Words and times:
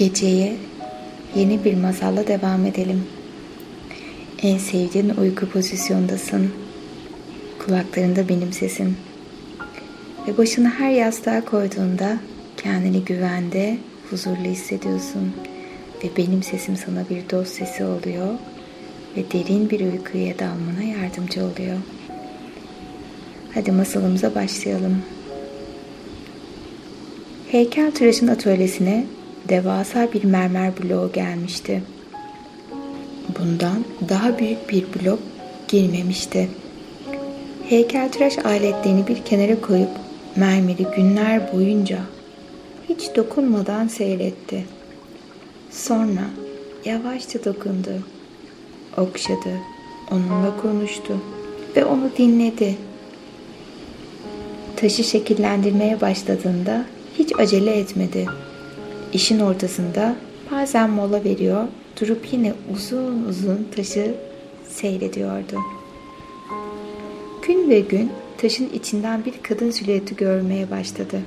Geceye 0.00 0.56
yeni 1.34 1.64
bir 1.64 1.74
masalla 1.74 2.26
devam 2.26 2.66
edelim. 2.66 3.04
En 4.42 4.58
sevdiğin 4.58 5.08
uyku 5.08 5.48
pozisyondasın. 5.48 6.50
Kulaklarında 7.58 8.28
benim 8.28 8.52
sesim. 8.52 8.96
Ve 10.26 10.38
başını 10.38 10.68
her 10.68 10.90
yastığa 10.90 11.44
koyduğunda 11.44 12.18
kendini 12.56 13.04
güvende, 13.04 13.78
huzurlu 14.10 14.44
hissediyorsun. 14.44 15.32
Ve 16.04 16.08
benim 16.16 16.42
sesim 16.42 16.76
sana 16.76 17.04
bir 17.10 17.30
dost 17.30 17.52
sesi 17.52 17.84
oluyor 17.84 18.28
ve 19.16 19.32
derin 19.32 19.70
bir 19.70 19.80
uykuya 19.80 20.38
dalmana 20.38 20.82
yardımcı 20.82 21.40
oluyor. 21.40 21.78
Hadi 23.54 23.72
masalımıza 23.72 24.34
başlayalım. 24.34 25.02
Heykel 27.50 27.90
tıraşın 27.90 28.28
atölyesine 28.28 29.06
devasa 29.48 30.12
bir 30.12 30.24
mermer 30.24 30.72
bloğu 30.82 31.12
gelmişti. 31.12 31.82
Bundan 33.38 33.84
daha 34.08 34.38
büyük 34.38 34.70
bir 34.70 34.84
blok 34.84 35.18
girmemişti. 35.68 36.48
Heykeltıraş 37.68 38.38
aletlerini 38.38 39.06
bir 39.06 39.24
kenara 39.24 39.60
koyup 39.60 39.90
mermeri 40.36 40.86
günler 40.96 41.52
boyunca 41.52 41.98
hiç 42.88 43.16
dokunmadan 43.16 43.88
seyretti. 43.88 44.64
Sonra 45.70 46.30
yavaşça 46.84 47.44
dokundu, 47.44 47.90
okşadı, 48.96 49.56
onunla 50.10 50.56
konuştu 50.62 51.14
ve 51.76 51.84
onu 51.84 52.10
dinledi. 52.18 52.76
Taşı 54.76 55.04
şekillendirmeye 55.04 56.00
başladığında 56.00 56.84
hiç 57.18 57.32
acele 57.38 57.70
etmedi. 57.70 58.26
İşin 59.12 59.40
ortasında 59.40 60.16
bazen 60.50 60.90
mola 60.90 61.24
veriyor, 61.24 61.64
durup 62.00 62.32
yine 62.32 62.54
uzun 62.74 63.24
uzun 63.24 63.68
taşı 63.76 64.14
seyrediyordu. 64.68 65.56
Gün 67.46 67.70
ve 67.70 67.80
gün 67.80 68.10
taşın 68.38 68.68
içinden 68.74 69.24
bir 69.24 69.34
kadın 69.42 69.70
silüeti 69.70 70.16
görmeye 70.16 70.70
başladı. 70.70 71.20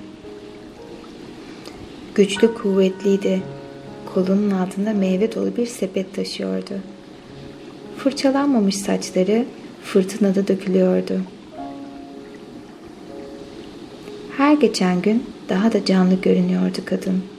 Güçlü 2.15 2.53
kuvvetliydi. 2.53 3.41
Kolunun 4.13 4.51
altında 4.51 4.93
meyve 4.93 5.35
dolu 5.35 5.57
bir 5.57 5.65
sepet 5.65 6.15
taşıyordu. 6.15 6.73
Fırçalanmamış 7.97 8.75
saçları 8.75 9.45
fırtınada 9.83 10.47
dökülüyordu. 10.47 11.21
Her 14.37 14.53
geçen 14.53 15.01
gün 15.01 15.23
daha 15.49 15.73
da 15.73 15.85
canlı 15.85 16.21
görünüyordu 16.21 16.77
kadın 16.85 17.32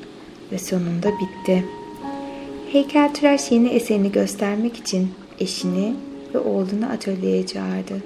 ve 0.55 0.59
sonunda 0.59 1.13
bitti. 1.21 1.65
Heykeltıraş 2.73 3.53
yeni 3.53 3.69
eserini 3.69 4.13
göstermek 4.13 4.77
için 4.77 5.11
eşini 5.41 5.95
ve 6.35 6.39
oğlunu 6.39 6.87
atölyeye 6.93 7.47
çağırdı. 7.47 8.03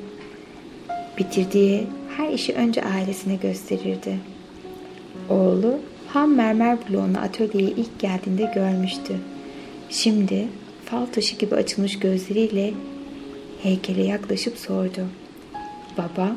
Bitirdiği 1.19 1.87
her 2.17 2.29
işi 2.29 2.55
önce 2.55 2.83
ailesine 2.83 3.37
gösterirdi. 3.37 4.19
Oğlu 5.29 5.79
ham 6.09 6.35
mermer 6.35 6.79
bloğunu 6.89 7.19
atölyeye 7.19 7.71
ilk 7.71 7.99
geldiğinde 7.99 8.51
görmüştü. 8.55 9.17
Şimdi 9.91 10.49
fal 10.85 11.07
taşı 11.07 11.37
gibi 11.37 11.55
açılmış 11.55 11.99
gözleriyle 11.99 12.75
heykele 13.63 14.05
yaklaşıp 14.05 14.59
sordu. 14.59 15.07
Baba, 15.99 16.37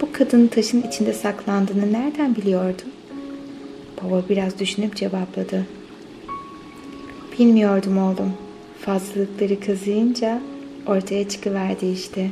bu 0.00 0.12
kadının 0.12 0.46
taşın 0.46 0.82
içinde 0.82 1.12
saklandığını 1.12 1.92
nereden 1.92 2.36
biliyordun? 2.36 2.92
Baba 4.02 4.22
biraz 4.28 4.58
düşünüp 4.58 4.96
cevapladı. 4.96 5.66
Bilmiyordum 7.38 7.98
oğlum. 7.98 8.32
Fazlalıkları 8.80 9.60
kazıyınca 9.60 10.40
ortaya 10.86 11.28
çıkıverdi 11.28 11.86
işte. 11.86 12.30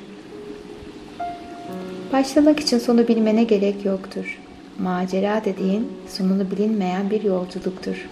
Başlamak 2.12 2.61
için 2.61 2.78
sonu 2.78 3.09
bilmene 3.09 3.45
gerek 3.45 3.84
yoktur. 3.84 4.39
Macera 4.78 5.45
dediğin 5.45 5.89
sonunu 6.09 6.51
bilinmeyen 6.51 7.11
bir 7.11 7.22
yolculuktur. 7.22 8.09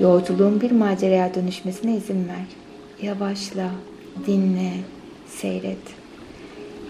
Yolculuğun 0.00 0.60
bir 0.60 0.70
maceraya 0.70 1.34
dönüşmesine 1.34 1.96
izin 1.96 2.28
ver. 2.28 2.46
Yavaşla, 3.02 3.70
dinle, 4.26 4.72
seyret. 5.28 5.78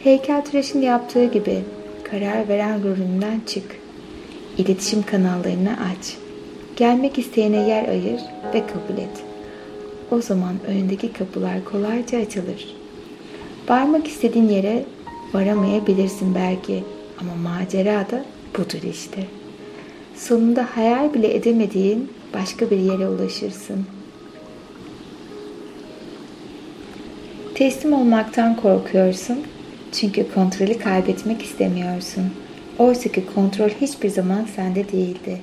Heykeltıraşın 0.03 0.81
yaptığı 0.83 1.25
gibi 1.25 1.63
karar 2.05 2.49
veren 2.49 2.85
rolünden 2.85 3.41
çık. 3.47 3.84
İletişim 4.59 5.03
kanallarını 5.03 5.71
aç. 5.71 6.17
Gelmek 6.77 7.19
isteyene 7.19 7.69
yer 7.69 7.89
ayır 7.89 8.21
ve 8.55 8.67
kabul 8.67 9.03
et. 9.03 9.25
O 10.11 10.21
zaman 10.21 10.55
önündeki 10.67 11.13
kapılar 11.13 11.65
kolayca 11.65 12.19
açılır. 12.19 12.77
Varmak 13.69 14.09
istediğin 14.09 14.49
yere 14.49 14.85
varamayabilirsin 15.35 16.35
belki 16.35 16.85
ama 17.21 17.35
macera 17.35 18.07
da 18.11 18.25
budur 18.59 18.89
işte. 18.91 19.27
Sonunda 20.17 20.69
hayal 20.75 21.15
bile 21.15 21.35
edemediğin 21.35 22.11
başka 22.35 22.71
bir 22.71 22.79
yere 22.79 23.09
ulaşırsın. 23.09 23.87
Teslim 27.55 27.93
olmaktan 27.93 28.57
korkuyorsun 28.57 29.39
çünkü 29.93 30.35
kontrolü 30.35 30.79
kaybetmek 30.79 31.43
istemiyorsun. 31.43 32.25
Oysa 32.79 33.12
ki 33.12 33.23
kontrol 33.35 33.69
hiçbir 33.69 34.09
zaman 34.09 34.47
sende 34.57 34.93
değildi. 34.93 35.41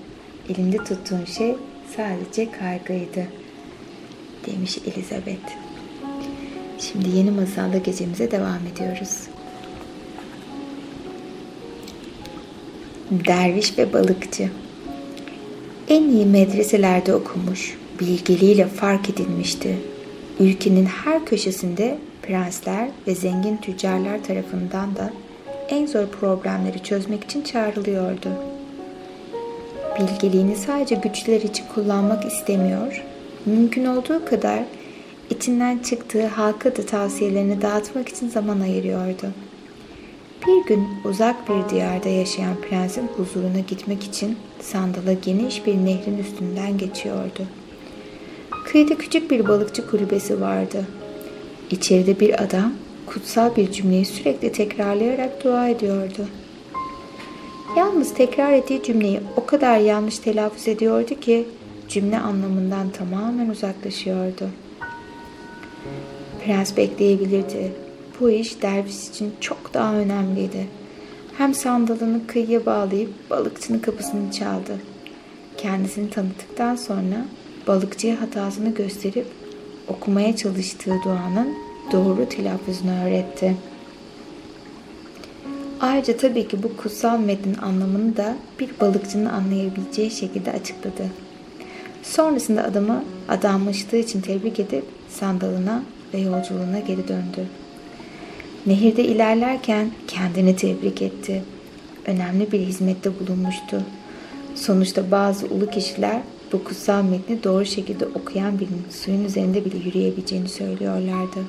Elinde 0.50 0.78
tuttuğun 0.78 1.26
şey 1.26 1.56
sadece 1.96 2.52
kaygıydı. 2.52 3.28
Demiş 4.46 4.78
Elizabeth. 4.78 5.52
Şimdi 6.80 7.18
yeni 7.18 7.32
masalla 7.32 7.78
gecemize 7.78 8.32
devam 8.32 8.60
ediyoruz. 8.74 9.18
Derviş 13.12 13.78
ve 13.78 13.94
balıkçı 13.94 14.50
En 15.90 16.04
iyi 16.04 16.26
medreselerde 16.26 17.14
okumuş, 17.14 17.78
bilgeliğiyle 18.00 18.68
fark 18.68 19.10
edilmişti. 19.10 19.78
Ülkenin 20.40 20.86
her 20.86 21.26
köşesinde 21.26 21.98
prensler 22.22 22.90
ve 23.08 23.16
zengin 23.16 23.58
tüccarlar 23.58 24.24
tarafından 24.24 24.96
da 24.96 25.14
en 25.72 25.86
zor 25.86 26.06
problemleri 26.06 26.84
çözmek 26.84 27.24
için 27.24 27.42
çağrılıyordu. 27.42 28.30
Bilgeliğini 30.00 30.56
sadece 30.56 30.96
güçler 30.96 31.42
için 31.42 31.66
kullanmak 31.76 32.26
istemiyor, 32.26 33.04
mümkün 33.46 33.86
olduğu 33.86 34.26
kadar 34.26 34.60
içinden 35.30 35.78
çıktığı 35.78 36.28
halka 36.28 36.76
da 36.76 36.86
tavsiyelerini 36.86 37.62
dağıtmak 37.62 38.10
için 38.10 38.30
zaman 38.30 38.60
ayırıyordu. 38.60 39.28
Bir 40.48 40.66
gün 40.66 40.88
uzak 41.06 41.50
bir 41.50 41.70
diyarda 41.70 42.10
yaşayan 42.10 42.56
prensin 42.62 43.08
huzuruna 43.08 43.60
gitmek 43.68 44.04
için 44.04 44.38
sandala 44.62 45.14
geniş 45.14 45.66
bir 45.66 45.76
nehrin 45.76 46.18
üstünden 46.18 46.78
geçiyordu. 46.78 47.48
Kıyıda 48.66 48.98
küçük 48.98 49.32
bir 49.32 49.48
balıkçı 49.48 49.90
kulübesi 49.90 50.42
vardı. 50.42 50.86
İçeride 51.72 52.20
bir 52.20 52.44
adam 52.44 52.74
kutsal 53.14 53.56
bir 53.56 53.72
cümleyi 53.72 54.06
sürekli 54.06 54.52
tekrarlayarak 54.52 55.44
dua 55.44 55.68
ediyordu. 55.68 56.28
Yalnız 57.78 58.14
tekrar 58.14 58.54
ettiği 58.54 58.84
cümleyi 58.84 59.20
o 59.36 59.46
kadar 59.46 59.78
yanlış 59.78 60.20
telaffuz 60.20 60.68
ediyordu 60.68 61.20
ki 61.20 61.48
cümle 61.90 62.20
anlamından 62.20 62.90
tamamen 62.90 63.50
uzaklaşıyordu. 63.50 64.50
Prens 66.46 66.78
bekleyebilirdi. 66.78 67.72
Bu 68.20 68.30
iş 68.30 68.62
derviş 68.62 69.10
için 69.10 69.34
çok 69.42 69.74
daha 69.74 69.96
önemliydi. 69.96 70.68
Hem 71.38 71.54
sandalını 71.54 72.28
kıyıya 72.28 72.66
bağlayıp 72.66 73.30
balıkçının 73.30 73.80
kapısını 73.80 74.32
çaldı. 74.32 74.78
Kendisini 75.58 76.10
tanıttıktan 76.10 76.76
sonra 76.76 77.26
balıkçıya 77.68 78.22
hatasını 78.22 78.74
gösterip 78.74 79.26
okumaya 79.88 80.36
çalıştığı 80.36 80.96
duanın 81.06 81.71
doğru 81.92 82.30
telaffuzunu 82.30 83.04
öğretti. 83.04 83.56
Ayrıca 85.82 86.18
tabii 86.18 86.48
ki 86.48 86.64
bu 86.64 86.78
kutsal 86.78 87.20
metnin 87.20 87.56
anlamını 87.56 88.18
da 88.18 88.36
bir 88.60 88.70
balıkçının 88.82 89.26
anlayabileceği 89.26 90.12
şekilde 90.12 90.52
açıkladı. 90.52 91.04
Sonrasında 92.04 92.64
adamı 92.64 93.04
adanmışlığı 93.30 93.98
için 93.98 94.22
tebrik 94.22 94.60
edip 94.60 94.86
sandalına 95.10 95.84
ve 96.14 96.18
yolculuğuna 96.20 96.80
geri 96.80 97.08
döndü. 97.08 97.48
Nehirde 98.66 99.04
ilerlerken 99.04 99.92
kendini 100.08 100.56
tebrik 100.56 101.02
etti. 101.02 101.44
Önemli 102.06 102.52
bir 102.52 102.60
hizmette 102.60 103.20
bulunmuştu. 103.20 103.82
Sonuçta 104.56 105.12
bazı 105.12 105.46
ulu 105.46 105.70
kişiler 105.70 106.22
bu 106.52 106.64
kutsal 106.64 107.04
metni 107.04 107.44
doğru 107.44 107.66
şekilde 107.66 108.06
okuyan 108.06 108.60
birinin 108.60 108.86
suyun 108.90 109.24
üzerinde 109.24 109.66
bile 109.66 109.78
yürüyebileceğini 109.78 110.50
söylüyorlardı. 110.50 111.40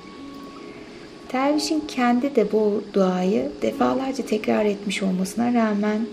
Dervişin 1.33 1.85
kendi 1.89 2.37
de 2.37 2.53
bu 2.53 2.85
duayı 2.93 3.51
defalarca 3.63 4.27
tekrar 4.27 4.65
etmiş 4.65 5.03
olmasına 5.03 5.55
rağmen 5.55 6.07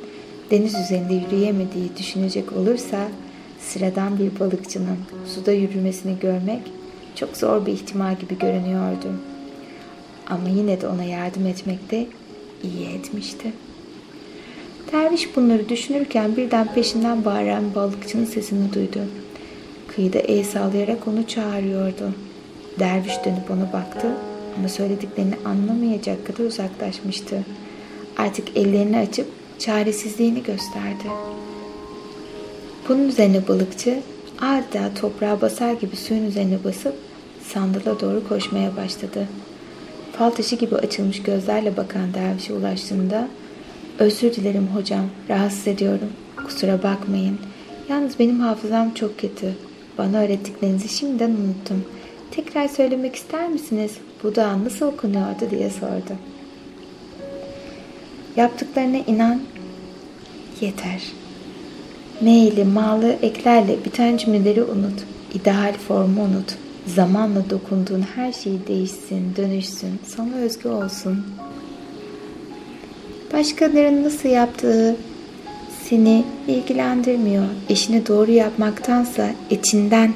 deniz 0.52 0.76
üzerinde 0.76 1.14
yürüyemediği 1.14 1.90
düşünecek 1.98 2.54
olursa 2.54 3.08
sıradan 3.60 4.20
bir 4.20 4.40
balıkçının 4.40 4.98
suda 5.36 5.52
yürümesini 5.52 6.20
görmek 6.20 6.62
çok 7.16 7.38
zor 7.38 7.66
bir 7.66 7.72
ihtimal 7.72 8.16
gibi 8.16 8.38
görünüyordu. 8.38 9.08
Ama 10.30 10.50
yine 10.50 10.82
de 10.82 10.88
ona 10.88 11.04
yardım 11.04 11.46
etmekte 11.46 12.08
iyi 12.64 12.88
etmişti. 12.88 13.54
Derviş 14.92 15.36
bunları 15.36 15.70
düşünürken 15.70 16.38
birden 16.38 16.74
peşinden 16.74 17.26
bağıran 17.26 17.76
balıkçının 17.76 18.26
sesini 18.26 18.74
duydu. 18.74 19.00
Kıyıda 19.88 20.20
el 20.20 20.44
sallayarak 20.44 21.08
onu 21.08 21.28
çağırıyordu. 21.28 22.14
Derviş 22.80 23.26
dönüp 23.26 23.52
ona 23.52 23.74
baktı 23.74 24.08
ama 24.60 24.70
söylediklerini 24.70 25.36
anlamayacak 25.46 26.28
kadar 26.28 26.44
uzaklaşmıştı. 26.44 27.44
Artık 28.18 28.58
ellerini 28.58 28.98
açıp 28.98 29.28
çaresizliğini 29.60 30.44
gösterdi. 30.44 31.04
Bunun 32.90 33.08
üzerine 33.08 33.48
balıkçı 33.48 34.00
adeta 34.42 34.94
toprağa 35.02 35.42
basar 35.42 35.74
gibi 35.74 35.96
suyun 35.96 36.26
üzerine 36.26 36.64
basıp 36.64 36.94
sandala 37.54 38.00
doğru 38.00 38.28
koşmaya 38.28 38.76
başladı. 38.78 39.28
Fal 40.18 40.30
taşı 40.30 40.56
gibi 40.56 40.76
açılmış 40.76 41.24
gözlerle 41.24 41.78
bakan 41.78 42.14
dervişe 42.14 42.54
ulaştığında 42.54 43.28
Özür 44.00 44.34
dilerim 44.36 44.68
hocam, 44.68 45.06
rahatsız 45.30 45.68
ediyorum. 45.68 46.10
Kusura 46.36 46.84
bakmayın. 46.84 47.40
Yalnız 47.90 48.20
benim 48.20 48.40
hafızam 48.40 48.94
çok 48.94 49.20
kötü. 49.20 49.54
Bana 49.98 50.22
öğrettiklerinizi 50.22 50.90
şimdiden 50.90 51.30
unuttum. 51.30 51.86
Tekrar 52.32 52.68
söylemek 52.68 53.16
ister 53.16 53.50
misiniz? 53.50 53.92
Bu 54.24 54.36
da 54.36 54.64
nasıl 54.64 54.86
okunuyordu 54.86 55.50
diye 55.52 55.70
sordu. 55.70 56.14
Yaptıklarına 58.36 58.98
inan 58.98 59.42
yeter. 60.62 61.02
Meyli, 62.22 62.66
malı, 62.66 63.12
eklerle 63.22 63.86
biten 63.86 64.18
cümleleri 64.18 64.64
unut. 64.64 65.04
İdeal 65.34 65.74
formu 65.74 66.22
unut. 66.22 66.56
Zamanla 66.88 67.50
dokunduğun 67.50 68.06
her 68.16 68.34
şey 68.34 68.54
değişsin, 68.68 69.36
dönüşsün, 69.38 70.00
sana 70.06 70.36
özgü 70.36 70.70
olsun. 70.70 71.26
Başkalarının 73.34 74.04
nasıl 74.04 74.30
yaptığı 74.30 74.96
seni 75.84 76.24
ilgilendirmiyor. 76.48 77.46
İşini 77.70 78.08
doğru 78.08 78.32
yapmaktansa 78.32 79.30
etinden 79.50 80.14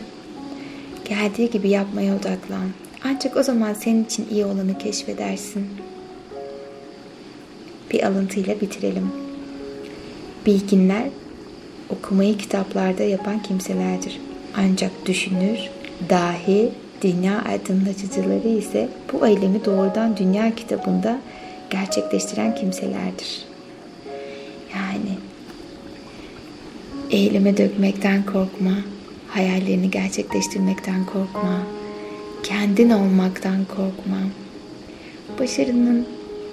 geldiği 1.06 1.50
gibi 1.50 1.70
yapmaya 1.70 2.16
odaklan. 2.16 2.70
Ancak 3.06 3.38
o 3.38 3.44
zaman 3.44 3.74
senin 3.74 4.04
için 4.04 4.28
iyi 4.32 4.46
olanı 4.46 4.78
keşfedersin. 4.78 5.68
Bir 7.92 8.04
alıntıyla 8.04 8.62
bitirelim. 8.62 9.12
Bilginler 10.46 11.04
okumayı 11.90 12.38
kitaplarda 12.38 13.04
yapan 13.04 13.44
kimselerdir. 13.44 14.20
Ancak 14.58 14.92
düşünür, 15.06 15.60
dahi, 16.10 16.70
dünya 17.02 17.42
aydınlatıcıları 17.42 18.48
ise 18.48 18.90
bu 19.14 19.28
eylemi 19.28 19.66
doğrudan 19.66 20.18
dünya 20.18 20.56
kitabında 20.56 21.20
gerçekleştiren 21.70 22.56
kimselerdir. 22.56 23.46
Yani 24.76 25.18
eyleme 27.12 27.58
dökmekten 27.58 28.26
korkma, 28.26 28.74
hayallerini 29.28 29.92
gerçekleştirmekten 29.92 31.06
korkma, 31.06 31.64
kendin 32.44 32.90
olmaktan 32.90 33.66
korkma. 33.66 34.18
Başarının 35.40 36.08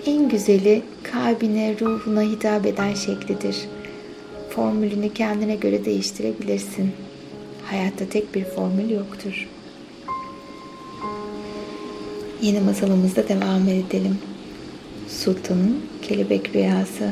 en 0.07 0.29
güzeli 0.29 0.83
kalbine, 1.03 1.77
ruhuna 1.81 2.23
hitap 2.23 2.67
eden 2.67 2.95
şeklidir. 2.95 3.57
Formülünü 4.51 5.15
kendine 5.15 5.57
göre 5.57 5.85
değiştirebilirsin. 5.85 6.91
Hayatta 7.65 8.09
tek 8.09 8.35
bir 8.35 8.45
formül 8.45 8.91
yoktur. 8.91 9.49
Yeni 12.43 12.61
masalımızda 12.61 13.29
devam 13.29 13.69
edelim. 13.69 14.19
Sultanın 15.09 15.81
kelebek 16.03 16.55
rüyası. 16.55 17.11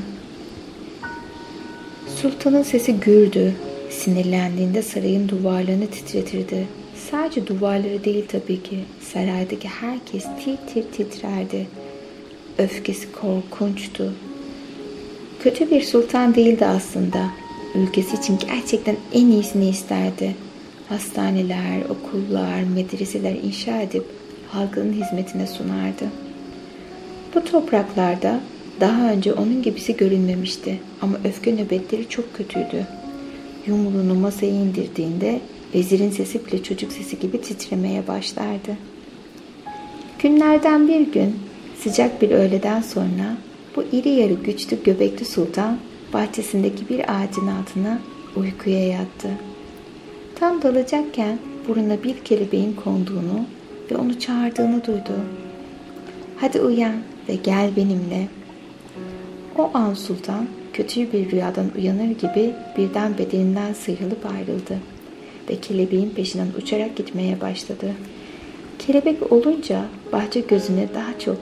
Sultanın 2.22 2.62
sesi 2.62 2.92
gürdü. 2.92 3.54
Sinirlendiğinde 3.90 4.82
sarayın 4.82 5.28
duvarlarını 5.28 5.86
titretirdi. 5.86 6.66
Sadece 7.10 7.46
duvarları 7.46 8.05
değil 8.05 8.25
tabii 8.28 8.62
ki. 8.62 8.78
Saraydaki 9.00 9.69
herkes 9.69 10.25
tir 10.25 10.56
tir 10.75 10.82
titrerdi. 10.82 11.66
Öfkesi 12.58 13.12
korkunçtu. 13.12 14.12
Kötü 15.40 15.70
bir 15.70 15.82
sultan 15.82 16.34
değildi 16.34 16.66
aslında. 16.66 17.31
Ülkesi 17.75 18.16
için 18.16 18.38
gerçekten 18.38 18.96
en 19.12 19.26
iyisini 19.26 19.69
isterdi. 19.69 20.34
Hastaneler, 20.88 21.82
okullar, 21.90 22.62
medreseler 22.75 23.34
inşa 23.43 23.81
edip 23.81 24.04
halkının 24.50 24.93
hizmetine 24.93 25.46
sunardı. 25.46 26.04
Bu 27.34 27.44
topraklarda 27.44 28.40
daha 28.81 29.11
önce 29.11 29.32
onun 29.32 29.62
gibisi 29.62 29.96
görünmemişti 29.96 30.78
ama 31.02 31.19
öfke 31.25 31.52
nöbetleri 31.52 32.08
çok 32.08 32.37
kötüydü. 32.37 32.87
Yumruğunu 33.66 34.14
masaya 34.14 34.52
indirdiğinde 34.52 35.40
vezirin 35.75 36.11
sesi 36.11 36.47
bile 36.47 36.62
çocuk 36.62 36.93
sesi 36.93 37.19
gibi 37.19 37.41
titremeye 37.41 38.09
başlardı. 38.09 38.76
Günlerden 40.19 40.88
bir 40.88 41.00
gün 41.00 41.37
sıcak 41.82 42.23
bir 42.23 42.31
öğleden 42.31 42.81
sonra 42.82 43.37
bu 43.76 43.85
iri 43.93 44.09
yarı 44.09 44.32
güçlü 44.32 44.82
göbekli 44.85 45.25
sultan 45.25 45.79
bahçesindeki 46.12 46.88
bir 46.88 47.00
ağacın 47.00 47.47
altına 47.47 47.99
uykuya 48.37 48.87
yattı. 48.87 49.29
Tam 50.35 50.62
dalacakken 50.62 51.38
buruna 51.69 52.03
bir 52.03 52.19
kelebeğin 52.19 52.73
konduğunu 52.73 53.47
ve 53.91 53.97
onu 53.97 54.19
çağırdığını 54.19 54.85
duydu. 54.87 55.14
Hadi 56.37 56.61
uyan 56.61 56.97
ve 57.29 57.35
gel 57.35 57.76
benimle. 57.76 58.29
O 59.59 59.71
an 59.75 59.94
sultan 59.94 60.47
kötü 60.73 61.12
bir 61.12 61.31
rüyadan 61.31 61.67
uyanır 61.76 62.11
gibi 62.11 62.55
birden 62.76 63.19
bedeninden 63.19 63.73
sıyrılıp 63.73 64.26
ayrıldı 64.26 64.79
ve 65.50 65.61
kelebeğin 65.61 66.11
peşinden 66.11 66.49
uçarak 66.59 66.97
gitmeye 66.97 67.41
başladı. 67.41 67.87
Kelebek 68.79 69.33
olunca 69.33 69.85
bahçe 70.12 70.41
gözüne 70.41 70.89
daha 70.95 71.19
çok 71.19 71.37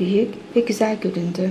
büyük 0.00 0.28
ve 0.56 0.60
güzel 0.60 0.96
göründü. 1.00 1.50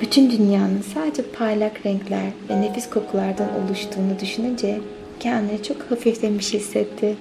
Bütün 0.00 0.30
dünyanın 0.30 0.80
sadece 0.94 1.22
parlak 1.22 1.86
renkler 1.86 2.30
ve 2.50 2.60
nefis 2.60 2.90
kokulardan 2.90 3.48
oluştuğunu 3.64 4.20
düşününce 4.20 4.80
kendini 5.20 5.62
çok 5.62 5.90
hafiflemiş 5.90 6.54
hissetti. 6.54 7.16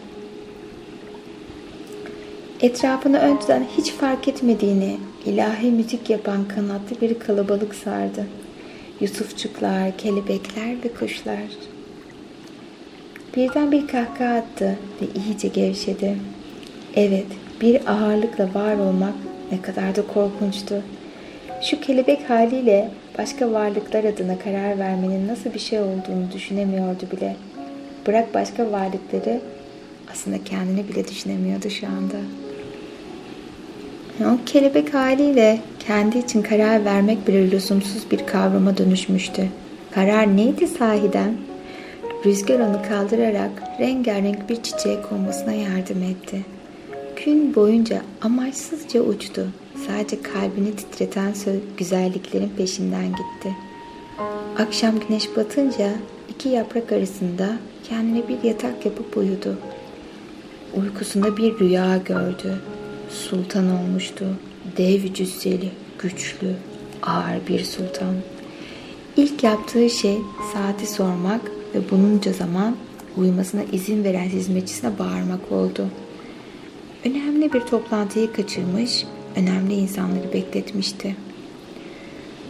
Etrafını 2.62 3.20
önceden 3.20 3.66
hiç 3.78 3.92
fark 3.92 4.28
etmediğini 4.28 4.98
ilahi 5.26 5.72
müzik 5.72 6.10
yapan 6.10 6.48
kanatlı 6.48 7.02
bir 7.02 7.20
kalabalık 7.20 7.76
sardı. 7.76 8.28
Yusufçuklar, 9.02 9.98
kelebekler 9.98 10.84
ve 10.84 10.94
kuşlar. 11.00 11.40
Birden 13.36 13.72
bir 13.72 13.88
kahkaha 13.88 14.36
attı 14.36 14.76
ve 15.02 15.06
iyice 15.22 15.48
gevşedi. 15.48 16.16
Evet, 16.96 17.26
bir 17.62 17.92
ağırlıkla 17.92 18.54
var 18.54 18.76
olmak 18.76 19.14
ne 19.52 19.62
kadar 19.62 19.96
da 19.96 20.08
korkunçtu. 20.08 20.82
Şu 21.62 21.80
kelebek 21.82 22.30
haliyle 22.30 22.90
başka 23.18 23.52
varlıklar 23.52 24.04
adına 24.04 24.40
karar 24.40 24.80
vermenin 24.80 25.28
nasıl 25.28 25.54
bir 25.54 25.60
şey 25.60 25.80
olduğunu 25.80 26.32
düşünemiyordu 26.34 27.04
bile. 27.12 27.36
Bırak 28.08 28.34
başka 28.34 28.72
varlıkları 28.72 29.42
aslında 30.12 30.44
kendini 30.44 30.88
bile 30.90 31.08
düşünemiyordu 31.08 31.70
şu 31.70 31.88
anda. 31.88 32.18
O 34.22 34.38
kelebek 34.46 34.94
haliyle 34.94 35.60
kendi 35.88 36.18
için 36.18 36.42
karar 36.42 36.86
vermek 36.86 37.28
bile 37.28 37.52
lüzumsuz 37.52 38.12
bir 38.12 38.26
kavrama 38.28 38.78
dönüşmüştü. 38.78 39.48
Karar 39.92 40.38
neydi 40.38 40.68
sahiden? 40.68 41.34
Rüzgar 42.26 42.60
onu 42.60 42.82
kaldırarak 42.90 43.52
rengarenk 43.80 44.50
bir 44.50 44.64
çiçeğe 44.64 45.02
konmasına 45.02 45.52
yardım 45.54 46.04
etti. 46.04 46.46
Gün 47.26 47.56
boyunca 47.56 48.02
amaçsızca 48.22 49.02
uçtu. 49.02 49.48
Sadece 49.88 50.22
kalbini 50.22 50.76
titreten 50.76 51.34
güzelliklerin 51.78 52.52
peşinden 52.58 53.06
gitti. 53.06 53.56
Akşam 54.58 55.00
güneş 55.00 55.38
batınca 55.38 55.92
iki 56.30 56.50
yaprak 56.50 56.92
arasında 56.92 57.58
kendine 57.84 58.28
bir 58.28 58.44
yatak 58.44 58.86
yapıp 58.86 59.18
uyudu. 59.18 59.58
Uykusunda 60.76 61.38
bir 61.38 61.60
rüya 61.60 61.98
gördü 61.98 62.60
sultan 63.10 63.70
olmuştu. 63.70 64.26
Dev 64.78 65.14
cüsseli, 65.14 65.72
güçlü, 66.00 66.56
ağır 67.04 67.48
bir 67.48 67.64
sultan. 67.64 68.16
İlk 69.18 69.44
yaptığı 69.44 69.90
şey 69.90 70.18
saati 70.54 70.88
sormak 70.88 71.55
ve 71.76 71.80
bununca 71.92 72.34
zaman 72.34 72.76
uyumasına 73.18 73.62
izin 73.72 74.04
veren 74.04 74.30
hizmetçisine 74.30 75.00
bağırmak 75.00 75.52
oldu. 75.52 75.88
Önemli 77.06 77.54
bir 77.54 77.60
toplantıyı 77.60 78.34
kaçırmış, 78.34 79.06
önemli 79.36 79.74
insanları 79.74 80.34
bekletmişti. 80.34 81.16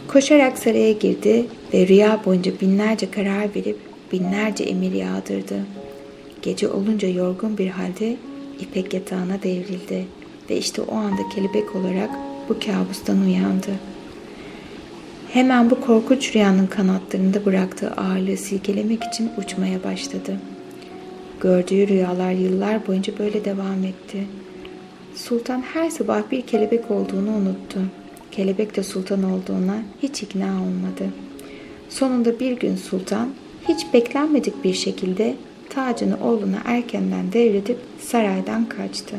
Koşarak 0.08 0.58
saraya 0.58 0.92
girdi 0.92 1.46
ve 1.74 1.88
rüya 1.88 2.20
boyunca 2.24 2.52
binlerce 2.60 3.10
karar 3.10 3.54
verip 3.54 3.78
binlerce 4.12 4.64
emir 4.64 4.92
yağdırdı. 4.92 5.66
Gece 6.42 6.68
olunca 6.68 7.08
yorgun 7.08 7.58
bir 7.58 7.68
halde 7.68 8.16
ipek 8.60 8.94
yatağına 8.94 9.42
devrildi 9.42 10.06
ve 10.50 10.56
işte 10.56 10.82
o 10.82 10.96
anda 10.96 11.28
kelebek 11.34 11.76
olarak 11.76 12.10
bu 12.48 12.56
kabustan 12.66 13.20
uyandı. 13.20 13.70
Hemen 15.36 15.70
bu 15.70 15.80
korkunç 15.80 16.34
rüyanın 16.34 16.66
kanatlarında 16.66 17.44
bıraktığı 17.44 17.90
ağırlığı 17.90 18.36
silkelemek 18.36 19.04
için 19.04 19.30
uçmaya 19.38 19.84
başladı. 19.84 20.40
Gördüğü 21.40 21.88
rüyalar 21.88 22.32
yıllar 22.32 22.86
boyunca 22.86 23.18
böyle 23.18 23.44
devam 23.44 23.84
etti. 23.84 24.26
Sultan 25.14 25.62
her 25.62 25.90
sabah 25.90 26.30
bir 26.30 26.42
kelebek 26.42 26.90
olduğunu 26.90 27.30
unuttu. 27.30 27.80
Kelebek 28.30 28.76
de 28.76 28.82
sultan 28.82 29.22
olduğuna 29.22 29.82
hiç 30.02 30.22
ikna 30.22 30.46
olmadı. 30.46 31.12
Sonunda 31.88 32.40
bir 32.40 32.52
gün 32.52 32.76
sultan 32.76 33.28
hiç 33.68 33.86
beklenmedik 33.94 34.64
bir 34.64 34.74
şekilde 34.74 35.34
tacını 35.70 36.16
oğluna 36.24 36.58
erkenden 36.64 37.32
devredip 37.32 37.78
saraydan 38.00 38.68
kaçtı. 38.68 39.16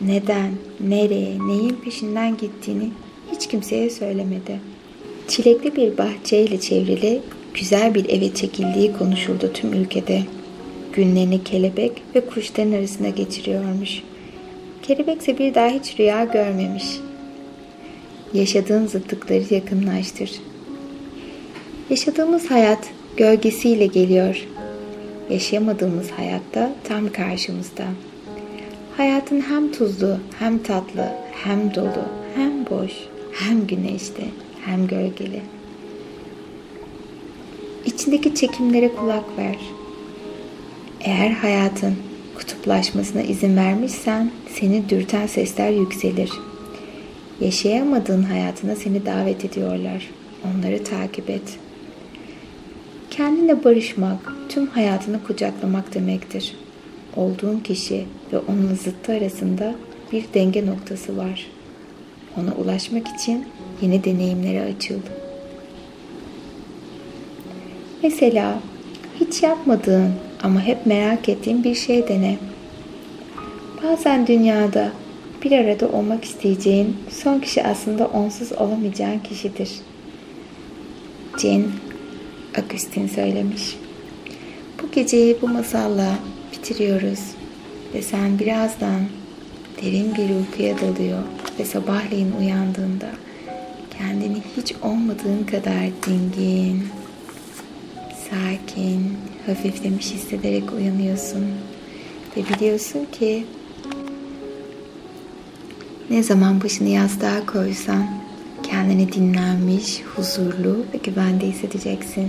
Neden, 0.00 0.52
nereye, 0.80 1.38
neyin 1.46 1.76
peşinden 1.84 2.36
gittiğini 2.36 2.90
hiç 3.32 3.48
kimseye 3.48 3.90
söylemedi. 3.90 4.81
Çilekli 5.32 5.76
bir 5.76 5.98
bahçeyle 5.98 6.60
çevrili 6.60 7.20
güzel 7.54 7.94
bir 7.94 8.08
eve 8.08 8.34
çekildiği 8.34 8.92
konuşuldu 8.92 9.50
tüm 9.54 9.72
ülkede. 9.72 10.22
Günlerini 10.92 11.44
kelebek 11.44 11.92
ve 12.14 12.26
kuşların 12.26 12.72
arasında 12.72 13.08
geçiriyormuş. 13.08 14.02
Kelebek 14.82 15.20
ise 15.20 15.38
bir 15.38 15.54
daha 15.54 15.68
hiç 15.68 15.98
rüya 15.98 16.24
görmemiş. 16.24 16.84
Yaşadığın 18.34 18.86
zıtlıkları 18.86 19.54
yakınlaştır. 19.54 20.30
Yaşadığımız 21.90 22.50
hayat 22.50 22.90
gölgesiyle 23.16 23.86
geliyor. 23.86 24.46
Yaşayamadığımız 25.30 26.10
hayatta 26.10 26.72
tam 26.84 27.12
karşımızda. 27.12 27.84
Hayatın 28.96 29.40
hem 29.40 29.72
tuzlu, 29.72 30.16
hem 30.38 30.58
tatlı, 30.58 31.08
hem 31.44 31.74
dolu, 31.74 32.04
hem 32.36 32.66
boş, 32.66 32.92
hem 33.32 33.66
güneşli, 33.66 34.24
hem 34.64 34.86
gölgeli. 34.86 35.42
İçindeki 37.86 38.34
çekimlere 38.34 38.94
kulak 38.94 39.38
ver. 39.38 39.56
Eğer 41.00 41.30
hayatın 41.30 41.96
kutuplaşmasına 42.38 43.22
izin 43.22 43.56
vermişsen 43.56 44.30
seni 44.54 44.88
dürten 44.88 45.26
sesler 45.26 45.70
yükselir. 45.70 46.30
Yaşayamadığın 47.40 48.22
hayatına 48.22 48.76
seni 48.76 49.06
davet 49.06 49.44
ediyorlar. 49.44 50.10
Onları 50.44 50.84
takip 50.84 51.30
et. 51.30 51.58
Kendine 53.10 53.64
barışmak, 53.64 54.34
tüm 54.48 54.66
hayatını 54.66 55.24
kucaklamak 55.24 55.94
demektir. 55.94 56.56
Olduğun 57.16 57.60
kişi 57.60 58.04
ve 58.32 58.38
onun 58.38 58.74
zıttı 58.74 59.12
arasında 59.12 59.74
bir 60.12 60.24
denge 60.34 60.66
noktası 60.66 61.16
var. 61.16 61.46
Ona 62.40 62.54
ulaşmak 62.54 63.08
için 63.08 63.46
yeni 63.82 64.04
deneyimlere 64.04 64.74
açıl. 64.74 64.98
Mesela 68.02 68.58
hiç 69.20 69.42
yapmadığın 69.42 70.12
ama 70.42 70.60
hep 70.60 70.86
merak 70.86 71.28
ettiğin 71.28 71.64
bir 71.64 71.74
şey 71.74 72.08
dene. 72.08 72.36
Bazen 73.82 74.26
dünyada 74.26 74.92
bir 75.44 75.52
arada 75.52 75.88
olmak 75.88 76.24
isteyeceğin 76.24 76.96
son 77.10 77.40
kişi 77.40 77.64
aslında 77.64 78.06
onsuz 78.06 78.52
olamayacağın 78.52 79.18
kişidir. 79.18 79.70
Jane 81.38 81.64
Agustin 82.58 83.08
söylemiş. 83.08 83.76
Bu 84.82 84.90
geceyi 84.90 85.36
bu 85.42 85.48
masalla 85.48 86.14
bitiriyoruz 86.52 87.20
ve 87.94 88.02
sen 88.02 88.38
birazdan 88.38 89.00
derin 89.82 90.14
bir 90.14 90.36
uykuya 90.36 90.76
dalıyor 90.78 91.22
ve 91.58 91.64
sabahleyin 91.64 92.32
uyandığında 92.40 93.10
kendini 93.98 94.42
hiç 94.56 94.74
olmadığın 94.82 95.44
kadar 95.44 95.90
dingin, 96.06 96.88
sakin, 98.30 99.16
hafiflemiş 99.46 100.12
hissederek 100.12 100.72
uyanıyorsun 100.72 101.44
ve 102.36 102.54
biliyorsun 102.54 103.06
ki 103.12 103.46
ne 106.10 106.22
zaman 106.22 106.62
başını 106.62 106.88
yastığa 106.88 107.46
koysan 107.46 108.06
kendini 108.62 109.12
dinlenmiş, 109.12 110.02
huzurlu 110.16 110.76
ve 110.94 110.98
güvende 111.04 111.46
hissedeceksin. 111.46 112.28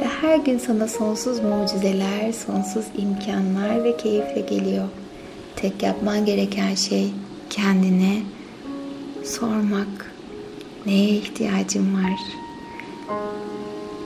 Ve 0.00 0.04
her 0.20 0.36
gün 0.36 0.58
sana 0.58 0.88
sonsuz 0.88 1.40
mucizeler, 1.40 2.32
sonsuz 2.32 2.84
imkanlar 2.98 3.84
ve 3.84 3.96
keyifle 3.96 4.40
geliyor. 4.40 4.88
Tek 5.56 5.82
yapman 5.82 6.24
gereken 6.24 6.74
şey 6.74 7.10
kendine 7.50 8.22
sormak. 9.24 10.14
Neye 10.86 11.10
ihtiyacım 11.10 11.94
var? 11.94 12.20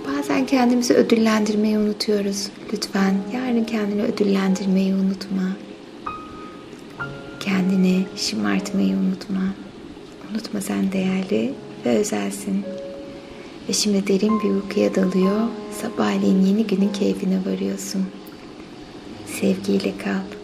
Bazen 0.08 0.46
kendimizi 0.46 0.94
ödüllendirmeyi 0.94 1.78
unutuyoruz. 1.78 2.48
Lütfen 2.72 3.14
yarın 3.34 3.64
kendini 3.64 4.02
ödüllendirmeyi 4.02 4.94
unutma. 4.94 5.42
Kendini 7.40 8.06
şımartmayı 8.16 8.96
unutma. 8.96 9.42
Unutma 10.30 10.60
sen 10.60 10.92
değerli 10.92 11.52
ve 11.86 11.98
özelsin. 11.98 12.64
Ve 13.68 13.72
şimdi 13.72 14.06
derin 14.06 14.40
bir 14.40 14.50
uykuya 14.50 14.94
dalıyor. 14.94 15.40
Sabahleyin 15.82 16.46
yeni 16.46 16.66
günün 16.66 16.92
keyfine 16.92 17.38
varıyorsun. 17.46 18.06
Sevgiyle 19.40 19.92
kal. 20.04 20.37